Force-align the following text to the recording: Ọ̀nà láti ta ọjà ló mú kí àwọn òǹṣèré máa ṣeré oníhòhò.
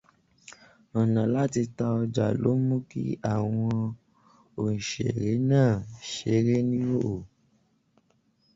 Ọ̀nà 0.99 1.21
láti 1.33 1.63
ta 1.77 1.85
ọjà 2.01 2.27
ló 2.43 2.51
mú 2.67 2.77
kí 2.89 3.03
àwọn 3.33 3.69
òǹṣèré 4.61 5.29
máa 5.49 5.73
ṣeré 6.11 6.53
oníhòhò. 6.61 7.15